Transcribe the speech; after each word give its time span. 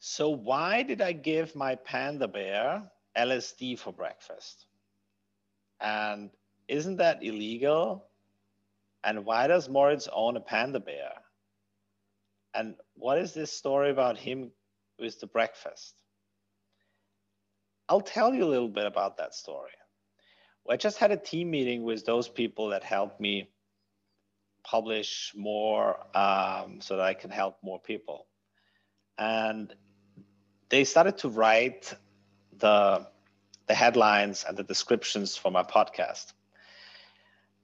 So 0.00 0.30
why 0.30 0.82
did 0.82 1.02
I 1.02 1.12
give 1.12 1.54
my 1.54 1.74
panda 1.74 2.26
bear 2.26 2.90
LSD 3.16 3.78
for 3.78 3.92
breakfast? 3.92 4.64
And 5.78 6.30
isn't 6.68 6.96
that 6.96 7.22
illegal? 7.22 8.06
And 9.04 9.26
why 9.26 9.46
does 9.46 9.68
Moritz 9.68 10.08
own 10.10 10.38
a 10.38 10.40
panda 10.40 10.80
bear? 10.80 11.12
And 12.54 12.76
what 12.94 13.18
is 13.18 13.34
this 13.34 13.52
story 13.52 13.90
about 13.90 14.16
him 14.16 14.50
with 14.98 15.20
the 15.20 15.26
breakfast? 15.26 15.94
I'll 17.86 18.00
tell 18.00 18.32
you 18.32 18.44
a 18.44 18.48
little 18.48 18.68
bit 18.68 18.86
about 18.86 19.18
that 19.18 19.34
story. 19.34 19.70
Well, 20.64 20.74
I 20.74 20.76
just 20.78 20.96
had 20.96 21.10
a 21.10 21.16
team 21.18 21.50
meeting 21.50 21.82
with 21.82 22.06
those 22.06 22.28
people 22.28 22.70
that 22.70 22.84
helped 22.84 23.20
me 23.20 23.50
publish 24.64 25.32
more 25.36 25.98
um, 26.16 26.80
so 26.80 26.96
that 26.96 27.04
I 27.04 27.12
can 27.12 27.30
help 27.30 27.58
more 27.62 27.80
people. 27.80 28.26
And 29.18 29.74
they 30.70 30.84
started 30.84 31.18
to 31.18 31.28
write 31.28 31.94
the, 32.58 33.06
the 33.66 33.74
headlines 33.74 34.44
and 34.48 34.56
the 34.56 34.62
descriptions 34.62 35.36
for 35.36 35.50
my 35.50 35.62
podcast. 35.62 36.32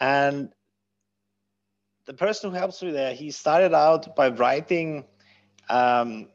And 0.00 0.52
the 2.06 2.14
person 2.14 2.50
who 2.50 2.56
helps 2.56 2.82
me 2.82 2.90
there, 2.90 3.14
he 3.14 3.30
started 3.30 3.74
out 3.74 4.16
by 4.16 4.30
writing 4.30 5.04
um, 5.68 6.28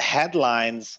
headlines 0.00 0.98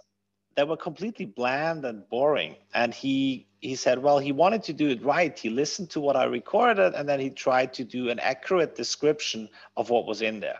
that 0.56 0.68
were 0.68 0.78
completely 0.78 1.26
bland 1.26 1.86
and 1.86 2.08
boring. 2.10 2.56
And 2.74 2.94
he 2.94 3.48
he 3.60 3.76
said, 3.76 3.98
well, 3.98 4.20
he 4.20 4.32
wanted 4.32 4.62
to 4.64 4.74
do 4.74 4.90
it 4.90 5.04
right. 5.04 5.38
He 5.38 5.50
listened 5.50 5.90
to 5.92 6.00
what 6.00 6.16
I 6.16 6.26
recorded, 6.26 6.94
and 6.94 7.10
then 7.10 7.20
he 7.20 7.32
tried 7.32 7.74
to 7.74 7.84
do 7.84 8.10
an 8.10 8.20
accurate 8.20 8.76
description 8.76 9.50
of 9.76 9.90
what 9.90 10.06
was 10.06 10.22
in 10.22 10.40
there. 10.40 10.60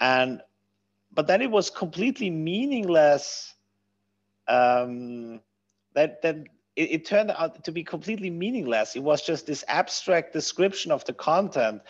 And 0.00 0.40
but 1.14 1.26
then 1.26 1.42
it 1.42 1.50
was 1.50 1.70
completely 1.70 2.30
meaningless. 2.30 3.54
Um, 4.48 5.40
that 5.94 6.22
that 6.22 6.36
it, 6.76 6.90
it 6.90 7.04
turned 7.04 7.30
out 7.30 7.64
to 7.64 7.72
be 7.72 7.84
completely 7.84 8.30
meaningless. 8.30 8.96
It 8.96 9.02
was 9.02 9.22
just 9.22 9.46
this 9.46 9.64
abstract 9.68 10.32
description 10.32 10.90
of 10.90 11.04
the 11.04 11.12
content, 11.12 11.82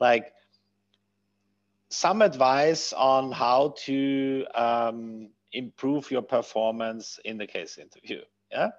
like 0.00 0.32
some 1.88 2.22
advice 2.22 2.92
on 2.92 3.32
how 3.32 3.74
to 3.84 4.44
um, 4.54 5.30
improve 5.52 6.10
your 6.10 6.22
performance 6.22 7.18
in 7.24 7.38
the 7.38 7.46
case 7.46 7.78
interview. 7.78 8.20
Yeah. 8.50 8.70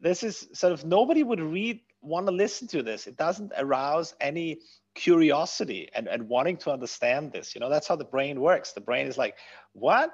This 0.00 0.22
is 0.22 0.48
sort 0.52 0.72
of 0.72 0.84
nobody 0.84 1.22
would 1.22 1.40
read, 1.40 1.80
want 2.02 2.26
to 2.26 2.32
listen 2.32 2.68
to 2.68 2.82
this. 2.82 3.06
It 3.06 3.16
doesn't 3.16 3.52
arouse 3.56 4.14
any 4.20 4.60
curiosity 4.94 5.88
and, 5.94 6.08
and 6.08 6.28
wanting 6.28 6.56
to 6.58 6.70
understand 6.70 7.32
this. 7.32 7.54
You 7.54 7.60
know, 7.60 7.68
that's 7.68 7.86
how 7.86 7.96
the 7.96 8.04
brain 8.04 8.40
works. 8.40 8.72
The 8.72 8.80
brain 8.80 9.06
is 9.06 9.18
like, 9.18 9.36
what? 9.72 10.10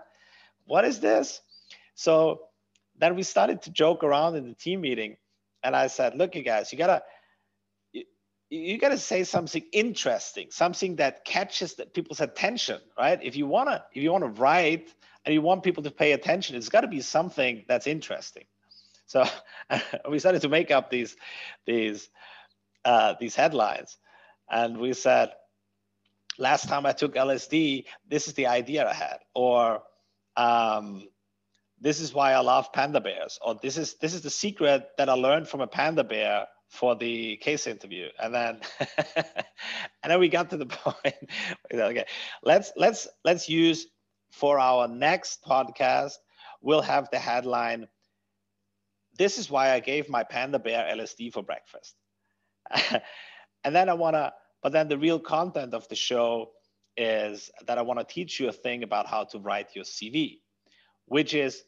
What 0.67 0.84
is 0.84 1.01
this? 1.01 1.41
So 1.95 2.42
then 2.98 3.14
we 3.14 3.23
started 3.23 3.62
to 3.62 3.70
joke 3.70 4.05
around 4.05 4.37
in 4.37 4.48
the 4.48 4.55
team 4.55 4.81
meeting. 4.81 5.17
And 5.62 5.75
I 5.75 5.87
said, 5.87 6.14
look, 6.17 6.34
you 6.34 6.42
guys, 6.42 6.73
you 6.73 6.79
gotta 6.79 7.03
you, 7.92 8.05
you 8.51 8.79
gotta 8.79 8.98
say 8.98 9.25
something 9.25 9.64
interesting, 9.73 10.48
something 10.51 10.97
that 10.97 11.25
catches 11.25 11.75
the, 11.75 11.87
people's 11.87 12.20
attention, 12.20 12.81
right? 12.98 13.19
If 13.23 13.37
you 13.37 13.47
wanna, 13.47 13.84
if 13.92 14.03
you 14.03 14.12
wanna 14.12 14.29
write 14.29 14.92
and 15.27 15.34
you 15.34 15.42
want 15.42 15.64
people 15.64 15.83
to 15.83 15.91
pay 15.91 16.12
attention, 16.12 16.57
it's 16.57 16.69
got 16.69 16.83
to 16.83 16.89
be 16.89 17.01
something 17.01 17.64
that's 17.67 17.89
interesting. 17.89 18.45
So 19.07 19.25
we 20.11 20.19
started 20.19 20.43
to 20.43 20.49
make 20.49 20.71
up 20.71 20.91
these 20.91 21.17
these 21.67 22.09
uh, 22.85 23.15
these 23.19 23.35
headlines, 23.35 23.97
and 24.51 24.79
we 24.79 24.93
said, 24.93 25.33
"Last 26.39 26.69
time 26.69 26.87
I 26.87 26.93
took 26.93 27.15
LSD, 27.15 27.87
this 28.09 28.29
is 28.29 28.35
the 28.35 28.47
idea 28.47 28.89
I 28.89 28.93
had," 28.93 29.19
or 29.35 29.83
um, 30.37 31.09
"This 31.81 32.01
is 32.01 32.13
why 32.13 32.33
I 32.33 32.41
love 32.41 32.73
panda 32.73 33.01
bears," 33.01 33.39
or 33.45 33.57
"This 33.63 33.77
is 33.77 33.95
this 33.95 34.15
is 34.15 34.23
the 34.23 34.31
secret 34.31 34.89
that 34.98 35.09
I 35.09 35.15
learned 35.15 35.48
from 35.48 35.61
a 35.61 35.67
panda 35.67 36.05
bear." 36.05 36.47
for 36.69 36.97
the 36.97 37.36
case 37.36 37.69
interview. 37.69 38.09
And 38.19 38.35
then 38.35 38.61
and 39.17 40.11
then 40.11 40.19
we 40.19 40.29
got 40.29 40.51
to 40.51 40.57
the 40.57 40.67
point 40.85 41.30
okay 41.73 42.05
let's 42.42 42.73
let's 42.77 43.07
let's 43.25 43.48
use 43.48 43.86
for 44.33 44.59
our 44.59 44.86
next 44.86 45.42
podcast, 45.45 46.13
we'll 46.61 46.83
have 46.83 47.09
the 47.11 47.19
headline 47.19 47.86
This 49.19 49.39
is 49.39 49.51
why 49.51 49.73
I 49.73 49.81
gave 49.81 50.09
my 50.09 50.25
panda 50.25 50.59
bear 50.59 50.85
LSD 50.95 51.33
for 51.33 51.43
breakfast. 51.43 51.95
and 53.65 53.75
then 53.75 53.89
I 53.89 53.95
want 53.95 54.15
to, 54.15 54.33
but 54.63 54.73
then 54.73 54.89
the 54.89 54.99
real 54.99 55.19
content 55.19 55.75
of 55.75 55.89
the 55.89 55.95
show 55.95 56.51
is 56.97 57.51
that 57.67 57.79
I 57.79 57.83
want 57.83 58.01
to 58.01 58.05
teach 58.05 58.41
you 58.41 58.49
a 58.49 58.53
thing 58.53 58.83
about 58.83 59.07
how 59.07 59.25
to 59.25 59.39
write 59.39 59.75
your 59.75 59.85
CV, 59.85 60.41
which 61.07 61.35
is 61.35 61.63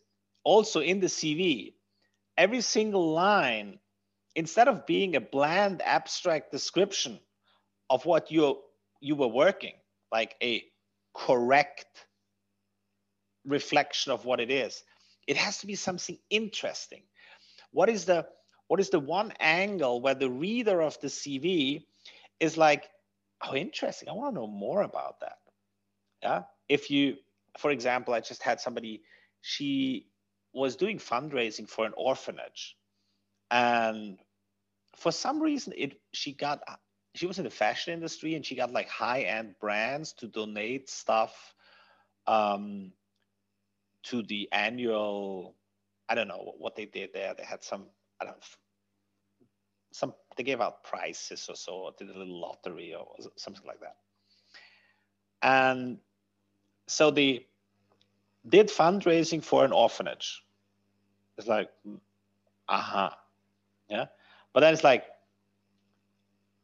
also 0.45 0.81
in 0.81 1.01
the 1.01 1.07
CV, 1.07 1.75
every 2.37 2.61
single 2.61 3.13
line, 3.13 3.79
instead 4.35 4.69
of 4.69 4.87
being 4.87 5.17
a 5.17 5.21
bland 5.21 5.83
abstract 5.83 6.51
description 6.51 7.21
of 7.91 8.05
what 8.07 8.31
you 8.31 8.59
you 9.01 9.15
were 9.15 9.29
working, 9.29 9.75
like 10.11 10.35
a 10.43 10.65
correct 11.15 12.07
reflection 13.45 14.13
of 14.13 14.25
what 14.25 14.41
it 14.41 14.51
is. 14.51 14.83
It 15.27 15.37
has 15.37 15.59
to 15.59 15.67
be 15.67 15.75
something 15.75 16.19
interesting. 16.31 17.03
What 17.73 17.89
is 17.89 18.05
the 18.05 18.27
what 18.69 18.81
is 18.81 18.91
the 18.91 19.01
one 19.01 19.33
angle 19.41 20.01
where 20.01 20.15
the 20.15 20.31
reader 20.31 20.83
of 20.83 21.01
the 21.01 21.09
CV 21.09 21.85
is 22.39 22.57
like, 22.57 22.89
oh, 23.43 23.55
interesting. 23.55 24.09
I 24.09 24.13
want 24.13 24.35
to 24.35 24.41
know 24.41 24.47
more 24.47 24.83
about 24.83 25.21
that. 25.21 25.39
Yeah. 26.23 26.43
If 26.69 26.91
you, 26.91 27.17
for 27.57 27.71
example, 27.71 28.13
I 28.13 28.21
just 28.21 28.43
had 28.43 28.61
somebody, 28.61 29.03
she 29.41 30.07
was 30.53 30.77
doing 30.77 30.99
fundraising 30.99 31.69
for 31.69 31.87
an 31.87 31.95
orphanage. 31.97 32.77
And 33.51 34.19
for 34.97 35.13
some 35.13 35.41
reason, 35.41 35.73
it 35.77 35.99
she 36.13 36.33
got 36.33 36.61
she 37.15 37.27
was 37.27 37.39
in 37.39 37.45
the 37.45 37.51
fashion 37.51 37.95
industry 37.95 38.35
and 38.35 38.45
she 38.45 38.55
got 38.55 38.73
like 38.73 38.89
high-end 38.89 39.55
brands 39.61 40.13
to 40.15 40.29
donate 40.29 40.91
stuff 40.91 41.55
um, 42.27 42.93
to 44.05 44.23
the 44.23 44.49
annual 44.53 45.55
i 46.09 46.15
don't 46.15 46.29
know 46.29 46.55
what 46.59 46.77
they 46.77 46.87
did 46.87 47.11
there. 47.13 47.35
They 47.37 47.45
had 47.45 47.63
some 47.63 47.87
i 48.21 48.25
don't 48.25 48.35
know 48.35 48.47
some 49.93 50.15
they 50.37 50.45
gave 50.45 50.61
out 50.61 50.85
prizes 50.85 51.49
or 51.49 51.57
so 51.57 51.73
or 51.73 51.93
did 51.99 52.09
a 52.11 52.19
little 52.19 52.41
lottery 52.41 52.95
or 52.95 53.07
something 53.37 53.67
like 53.67 53.81
that. 53.81 53.97
And 55.43 55.99
so 56.87 57.11
they 57.11 57.47
did 58.49 58.69
fundraising 58.69 59.43
for 59.43 59.65
an 59.65 59.73
orphanage. 59.73 60.43
It's 61.37 61.49
like 61.49 61.71
uh-huh 62.69 63.11
yeah. 63.89 64.07
But 64.53 64.61
then 64.61 64.73
it's 64.75 64.85
like 64.85 65.05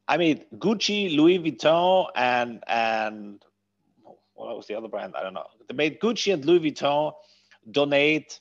i 0.06 0.16
mean 0.18 0.44
gucci 0.56 1.16
louis 1.16 1.38
vuitton 1.38 2.08
and 2.14 2.62
and 2.66 3.42
what 4.34 4.56
was 4.56 4.66
the 4.66 4.74
other 4.74 4.88
brand? 4.88 5.14
I 5.16 5.22
don't 5.22 5.32
know. 5.34 5.46
They 5.68 5.74
made 5.74 6.00
gucci 6.00 6.32
and 6.34 6.44
louis 6.44 6.70
vuitton 6.70 7.12
donate 7.70 8.40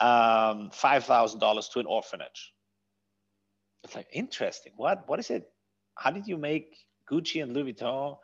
um, 0.00 0.70
$5,000 0.70 1.72
to 1.72 1.78
an 1.78 1.86
orphanage. 1.86 2.52
It's 3.84 3.94
like, 3.94 4.08
interesting. 4.12 4.72
What, 4.76 5.08
what 5.08 5.18
is 5.18 5.30
it? 5.30 5.50
How 5.94 6.10
did 6.10 6.26
you 6.26 6.36
make 6.36 6.76
Gucci 7.10 7.42
and 7.42 7.52
Louis 7.52 7.74
Vuitton? 7.74 8.16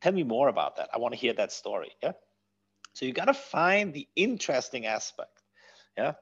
Tell 0.00 0.12
me 0.12 0.22
more 0.22 0.48
about 0.48 0.76
that. 0.76 0.90
I 0.92 0.98
want 0.98 1.14
to 1.14 1.20
hear 1.20 1.32
that 1.34 1.52
story. 1.52 1.92
Yeah. 2.02 2.12
So 2.92 3.06
you 3.06 3.12
got 3.12 3.26
to 3.26 3.34
find 3.34 3.92
the 3.92 4.06
interesting 4.14 4.86
aspect. 4.86 5.42
Yeah. 5.96 6.12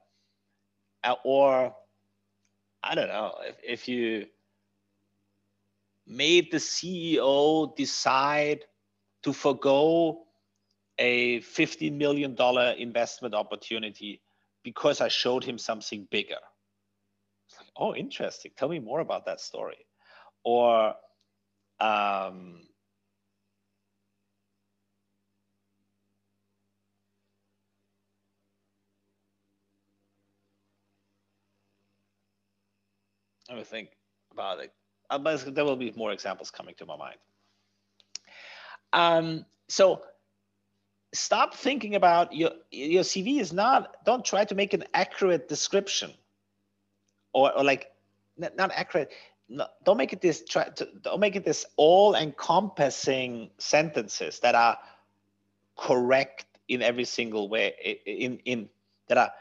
Uh, 1.05 1.15
or, 1.25 1.75
I 2.83 2.95
don't 2.95 3.09
know, 3.09 3.35
if, 3.43 3.57
if 3.63 3.89
you 3.89 4.27
made 6.07 6.51
the 6.51 6.59
CEO 6.59 7.75
decide 7.77 8.65
to 9.23 9.33
forego 9.33 10.25
a 10.99 11.41
$50 11.41 11.93
million 11.93 12.37
investment 12.79 13.35
opportunity 13.35 14.21
because 14.63 15.01
I 15.01 15.09
showed 15.09 15.45
him 15.45 15.59
something 15.59 16.07
bigger. 16.11 16.41
It's 17.49 17.59
like, 17.59 17.69
oh, 17.77 17.95
interesting. 17.95 18.53
Tell 18.57 18.69
me 18.69 18.79
more 18.79 19.01
about 19.01 19.27
that 19.27 19.41
story. 19.41 19.87
Or, 20.45 20.95
um, 21.81 22.61
let 33.49 33.59
me 33.59 33.65
think 33.65 33.91
about 34.33 34.61
it. 34.61 34.73
Uh, 35.11 35.19
there 35.19 35.65
will 35.65 35.77
be 35.77 35.93
more 35.95 36.13
examples 36.13 36.51
coming 36.51 36.75
to 36.77 36.87
my 36.87 36.97
mind. 36.97 37.19
Um, 38.93 39.45
so 39.69 40.03
stop 41.33 41.55
thinking 41.55 41.95
about 41.95 42.35
your 42.35 42.51
your 42.71 43.03
CV 43.03 43.41
is 43.41 43.55
not. 43.55 44.05
Don't 44.05 44.23
try 44.23 44.45
to 44.45 44.55
make 44.55 44.75
an 44.75 44.85
accurate 44.93 45.49
description, 45.49 46.13
or, 47.33 47.57
or 47.57 47.65
like 47.65 47.91
not 48.39 48.71
accurate. 48.75 49.13
No, 49.49 49.67
don't 49.83 49.97
make 49.97 50.13
it 50.13 50.21
this. 50.21 50.45
Try 50.45 50.65
to 50.69 50.87
don't 51.01 51.21
make 51.21 51.35
it 51.35 51.43
this 51.43 51.65
all-encompassing 51.77 53.49
sentences 53.57 54.41
that 54.41 54.55
are 54.55 54.77
correct 55.79 56.45
in 56.69 56.83
every 56.83 57.05
single 57.05 57.49
way 57.49 57.99
in 58.05 58.39
in 58.45 58.69
that 59.09 59.17
are 59.17 59.33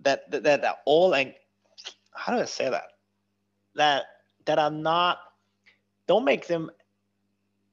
that 0.00 0.30
that, 0.30 0.42
that 0.42 0.62
are 0.62 0.76
all 0.84 1.08
like 1.08 1.40
how 2.12 2.36
do 2.36 2.42
I 2.42 2.44
say 2.44 2.68
that 2.68 2.92
that 3.76 4.04
that 4.44 4.58
are 4.58 4.70
not 4.70 5.20
don't 6.06 6.26
make 6.26 6.46
them 6.46 6.70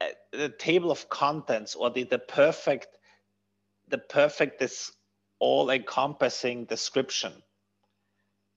Uh, 0.02 0.08
the 0.32 0.50
table 0.50 0.92
of 0.92 1.10
contents 1.10 1.76
or 1.76 1.90
the, 1.90 2.04
the 2.04 2.20
perfect 2.20 2.88
the 3.90 3.98
perfect 3.98 4.60
this 4.60 4.92
all 5.40 5.70
encompassing 5.70 6.66
description 6.66 7.34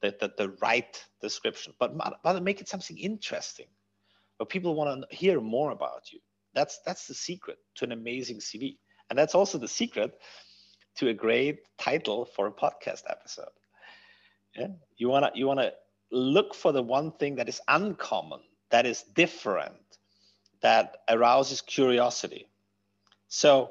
the, 0.03 0.15
the, 0.21 0.33
the 0.37 0.56
right 0.62 1.05
description. 1.21 1.73
But 1.79 1.94
rather 2.25 2.41
make 2.41 2.61
it 2.61 2.69
something 2.69 2.99
interesting 2.99 3.67
where 4.37 4.47
people 4.47 4.75
want 4.75 5.05
to 5.11 5.17
hear 5.17 5.41
more 5.41 5.71
about 5.71 6.12
you. 6.12 6.21
That's 6.55 6.81
that's 6.87 7.06
the 7.06 7.15
secret 7.15 7.59
to 7.77 7.85
an 7.85 7.93
amazing 7.93 8.39
cv 8.39 8.77
and 9.11 9.19
that's 9.19 9.35
also 9.35 9.59
the 9.59 9.69
secret 9.69 10.12
to 10.97 11.09
a 11.09 11.15
great 11.15 11.59
title 11.79 12.25
for 12.25 12.47
a 12.47 12.53
podcast 12.53 13.03
episode. 13.09 13.53
Yeah? 14.55 14.69
You 14.97 15.09
want 15.09 15.27
to 15.27 15.39
you 15.39 15.47
want 15.47 15.61
to 15.61 15.73
look 16.11 16.55
for 16.55 16.73
the 16.73 16.82
one 16.82 17.12
thing 17.12 17.37
that 17.37 17.49
is 17.49 17.61
uncommon 17.69 18.41
that 18.71 18.87
is 18.87 19.03
different 19.03 19.75
that 20.67 20.97
arouses 21.09 21.61
curiosity. 21.61 22.49
So 23.29 23.71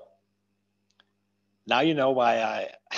now 1.67 1.81
you 1.81 1.93
know 1.93 2.11
why 2.11 2.41
I 2.41 2.69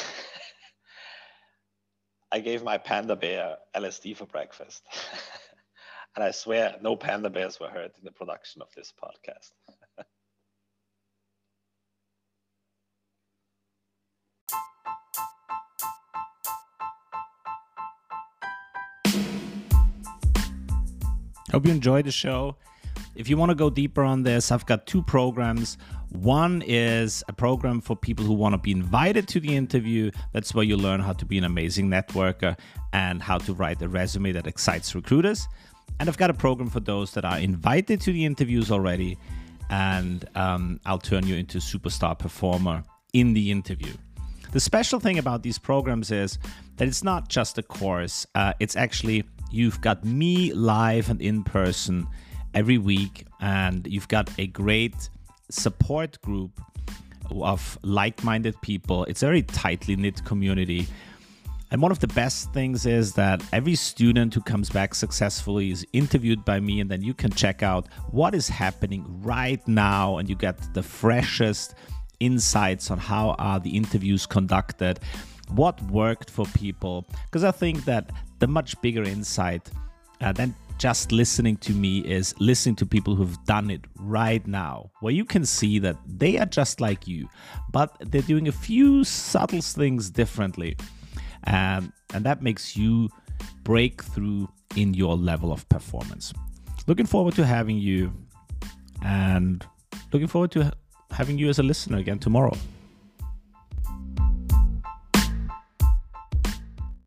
I 2.32 2.40
gave 2.40 2.62
my 2.62 2.78
panda 2.78 3.16
bear 3.16 3.58
LSD 3.76 4.16
for 4.16 4.28
breakfast. 4.28 4.84
and 6.16 6.24
I 6.24 6.30
swear 6.30 6.76
no 6.80 6.96
panda 6.96 7.32
bears 7.32 7.60
were 7.60 7.70
hurt 7.70 7.94
in 7.98 8.04
the 8.04 8.12
production 8.12 8.62
of 8.62 8.68
this 8.76 8.94
podcast. 9.04 9.50
Hope 21.52 21.66
you 21.66 21.72
enjoyed 21.72 22.06
the 22.06 22.12
show. 22.12 22.58
If 23.18 23.28
you 23.28 23.36
want 23.36 23.50
to 23.50 23.56
go 23.56 23.72
deeper 23.72 24.04
on 24.04 24.22
this, 24.22 24.52
I've 24.52 24.68
got 24.68 24.86
two 24.86 25.02
programs. 25.02 25.80
One 26.10 26.62
is 26.68 27.24
a 27.28 27.34
program 27.34 27.82
for 27.82 27.96
people 27.96 28.24
who 28.24 28.34
want 28.34 28.54
to 28.54 28.60
be 28.60 28.70
invited 28.70 29.28
to 29.30 29.40
the 29.40 29.56
interview. 29.56 30.12
That's 30.34 30.54
where 30.54 30.64
you 30.64 30.78
learn 30.78 31.00
how 31.00 31.14
to 31.14 31.26
be 31.26 31.40
an 31.40 31.44
amazing 31.44 31.90
networker 31.90 32.56
and 32.94 33.20
how 33.24 33.40
to 33.40 33.56
write 33.56 33.82
a 33.82 33.90
resume 33.90 34.34
that 34.34 34.46
excites 34.46 34.94
recruiters. 34.94 35.48
And 36.00 36.08
I've 36.08 36.18
got 36.20 36.30
a 36.30 36.34
program 36.36 36.70
for 36.70 36.80
those 36.80 37.12
that 37.14 37.26
are 37.26 37.40
invited 37.40 38.02
to 38.02 38.14
the 38.14 38.24
interviews 38.24 38.70
already. 38.70 39.18
And 39.72 40.24
um, 40.36 40.80
I'll 40.86 41.00
turn 41.00 41.26
you 41.26 41.38
into 41.38 41.58
a 41.58 41.62
superstar 41.62 42.18
performer 42.18 42.84
in 43.14 43.34
the 43.34 43.50
interview. 43.50 43.94
The 44.52 44.60
special 44.60 45.00
thing 45.00 45.18
about 45.18 45.42
these 45.42 45.58
programs 45.58 46.12
is 46.12 46.38
that 46.76 46.88
it's 46.88 47.04
not 47.04 47.30
just 47.30 47.58
a 47.58 47.64
course, 47.64 48.28
uh, 48.36 48.54
it's 48.60 48.76
actually 48.76 49.24
you've 49.50 49.82
got 49.82 50.06
me 50.06 50.54
live 50.54 51.10
and 51.10 51.20
in 51.20 51.44
person 51.44 52.08
every 52.58 52.80
week, 52.80 53.28
and 53.40 53.86
you've 53.86 54.08
got 54.08 54.28
a 54.40 54.48
great 54.48 55.10
support 55.52 56.20
group 56.24 56.60
of 57.30 57.78
like 57.84 58.24
minded 58.24 58.60
people. 58.64 59.04
It's 59.04 59.22
a 59.22 59.28
very 59.28 59.44
tightly 59.44 59.96
knit 59.96 60.26
community. 60.26 60.88
And 61.70 61.84
one 61.84 61.92
of 61.92 62.00
the 62.00 62.08
best 62.08 62.52
things 62.54 62.88
is 62.88 63.14
that 63.14 63.44
every 63.54 63.76
student 63.76 64.34
who 64.34 64.42
comes 64.42 64.72
back 64.72 64.96
successfully 64.96 65.70
is 65.70 65.86
interviewed 65.94 66.44
by 66.46 66.60
me, 66.60 66.80
and 66.82 66.90
then 66.90 67.04
you 67.04 67.14
can 67.14 67.30
check 67.30 67.62
out 67.62 67.90
what 68.10 68.34
is 68.34 68.48
happening 68.50 69.06
right 69.22 69.66
now, 69.68 70.18
and 70.18 70.28
you 70.28 70.36
get 70.36 70.58
the 70.74 70.82
freshest 70.82 71.76
insights 72.20 72.90
on 72.90 72.98
how 72.98 73.36
are 73.38 73.60
the 73.60 73.70
interviews 73.70 74.26
conducted, 74.26 75.00
what 75.50 75.80
worked 75.92 76.32
for 76.32 76.48
people. 76.48 77.06
Because 77.26 77.44
I 77.44 77.52
think 77.52 77.86
that 77.86 78.10
the 78.40 78.48
much 78.48 78.82
bigger 78.82 79.04
insight 79.04 79.70
uh, 80.22 80.32
than 80.32 80.56
just 80.78 81.12
listening 81.12 81.58
to 81.58 81.74
me 81.74 82.00
is 82.00 82.36
listening 82.40 82.76
to 82.78 82.86
people 82.86 83.16
who've 83.16 83.44
done 83.46 83.70
it 83.70 83.82
right 84.00 84.46
now, 84.46 84.92
where 85.02 85.14
you 85.14 85.26
can 85.26 85.46
see 85.46 85.80
that 85.80 85.98
they 86.06 86.38
are 86.38 86.46
just 86.46 86.80
like 86.80 87.08
you, 87.08 87.28
but 87.72 87.96
they're 88.00 88.22
doing 88.22 88.48
a 88.48 88.52
few 88.52 89.04
subtle 89.04 89.62
things 89.62 90.10
differently. 90.10 90.78
Um, 91.46 91.94
and 92.14 92.24
that 92.26 92.42
makes 92.42 92.78
you 92.78 93.10
break 93.64 94.04
through 94.04 94.50
in 94.76 94.94
your 94.94 95.16
level 95.16 95.52
of 95.52 95.68
performance. 95.70 96.34
Looking 96.88 97.06
forward 97.06 97.36
to 97.36 97.46
having 97.46 97.78
you 97.78 98.14
and 99.04 99.66
looking 100.14 100.28
forward 100.28 100.52
to 100.52 100.72
having 101.12 101.38
you 101.38 101.50
as 101.50 101.60
a 101.60 101.64
listener 101.64 101.98
again 101.98 102.20
tomorrow. 102.20 102.56